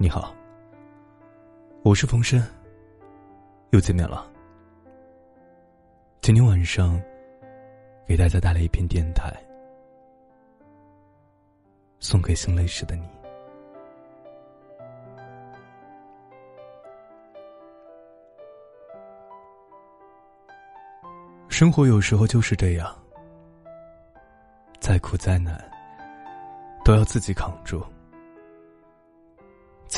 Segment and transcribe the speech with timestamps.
[0.00, 0.32] 你好，
[1.82, 2.40] 我是冯生，
[3.70, 4.30] 又见面了。
[6.20, 7.02] 今天晚上
[8.06, 9.36] 给大家带来一篇电台，
[11.98, 13.08] 送给心累时的你。
[21.48, 22.96] 生活有时候就是这样，
[24.78, 25.60] 再苦再难，
[26.84, 27.84] 都要自己扛住。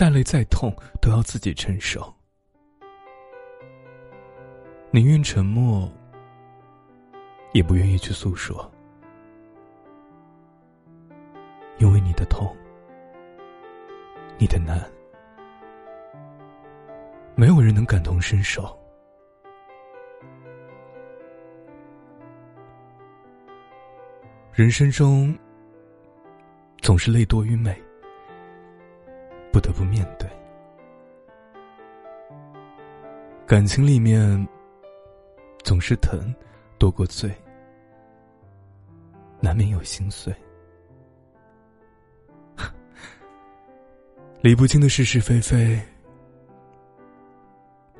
[0.00, 2.00] 再累再痛都要自己承受，
[4.90, 5.86] 宁愿沉默，
[7.52, 8.72] 也不愿意去诉说，
[11.76, 12.56] 因为你的痛，
[14.38, 14.90] 你的难，
[17.34, 18.74] 没有人能感同身受。
[24.54, 25.38] 人生中，
[26.80, 27.78] 总是泪多于美。
[29.52, 30.30] 不得不面对，
[33.46, 34.48] 感情里面
[35.64, 36.32] 总是疼
[36.78, 37.34] 多过醉，
[39.40, 40.32] 难免有心碎。
[44.40, 45.78] 理不清的是是非非，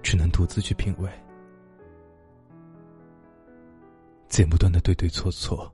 [0.02, 1.10] 只能独自去品味；
[4.28, 5.70] 剪不断的对对错错，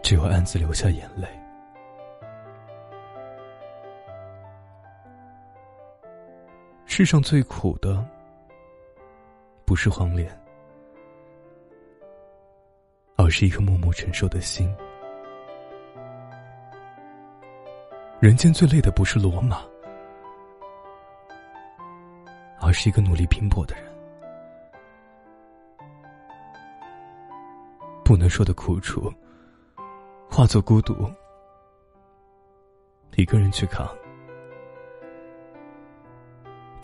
[0.00, 1.28] 只有暗自流下眼泪。
[6.96, 8.08] 世上最苦的，
[9.64, 10.30] 不是黄连，
[13.16, 14.72] 而是一颗默默承受的心。
[18.20, 19.64] 人间最累的不是罗马，
[22.60, 23.92] 而是一个努力拼搏的人。
[28.04, 29.12] 不能说的苦楚，
[30.30, 30.94] 化作孤独，
[33.16, 33.84] 一个人去扛。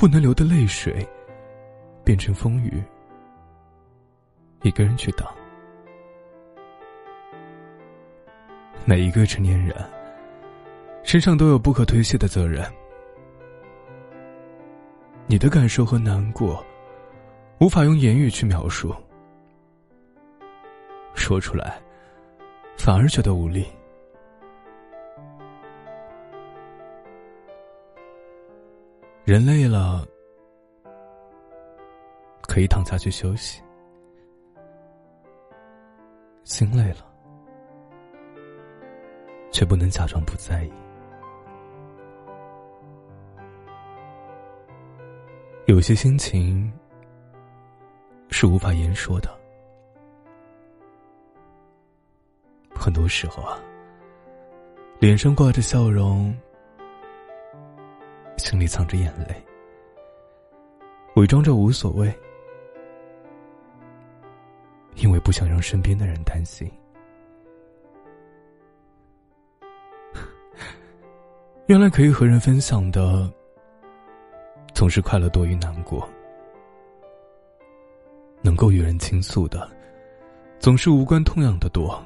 [0.01, 1.07] 不能流的泪水，
[2.03, 2.83] 变成风雨，
[4.63, 5.29] 一个人去挡。
[8.87, 9.77] 每一个成年人
[11.03, 12.65] 身上都有不可推卸的责任。
[15.27, 16.65] 你的感受和难过，
[17.59, 18.97] 无法用言语去描述，
[21.15, 21.79] 说出来
[22.79, 23.67] 反而觉得无力。
[29.31, 30.05] 人累了，
[32.49, 33.63] 可以躺下去休息；
[36.43, 37.07] 心累了，
[39.53, 40.73] 却不能假装不在意。
[45.67, 46.69] 有些心情
[48.31, 49.31] 是无法言说的，
[52.75, 53.57] 很多时候啊，
[54.99, 56.37] 脸上挂着笑容。
[58.41, 59.35] 心里藏着眼泪，
[61.15, 62.13] 伪装着无所谓，
[64.97, 66.69] 因为不想让身边的人担心。
[71.69, 73.31] 原来可以和人分享的，
[74.75, 76.01] 总是快乐多于难过；
[78.41, 79.71] 能够与人倾诉的，
[80.59, 82.03] 总是无关痛痒的多。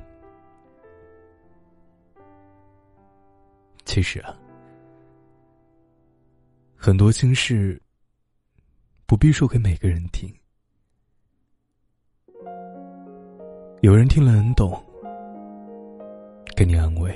[3.84, 4.36] 其实啊。
[6.84, 7.80] 很多心事
[9.06, 10.30] 不必说给每个人听，
[13.80, 14.84] 有人听了能懂，
[16.54, 17.10] 给你安慰；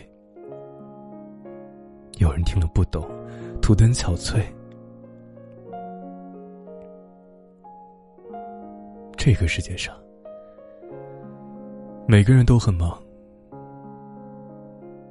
[2.16, 3.06] 有人听了不懂，
[3.60, 4.42] 徒增憔悴。
[9.18, 9.94] 这个世界上，
[12.06, 12.98] 每个人都很忙，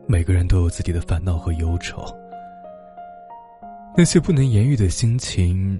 [0.07, 2.03] 每个人都有自己的烦恼和忧愁。
[3.99, 5.79] 那些不能言喻的心情，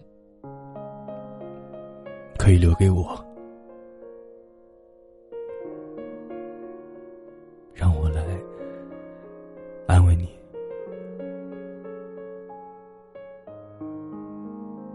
[2.39, 3.16] 可以留给我，
[7.75, 8.23] 让我来
[9.85, 10.28] 安慰你。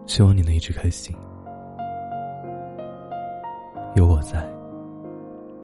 [0.04, 1.14] 希望你能一直开心，
[3.94, 4.44] 有我在。